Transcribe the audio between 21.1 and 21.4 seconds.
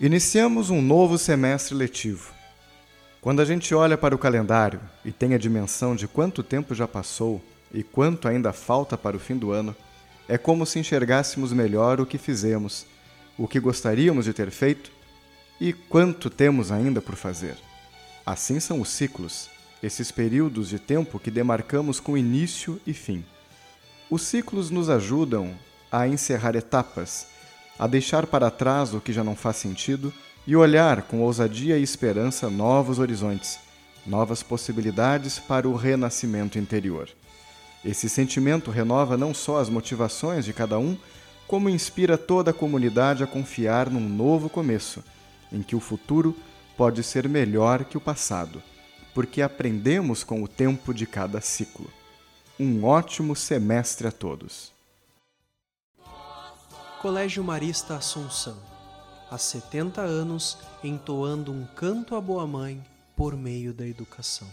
que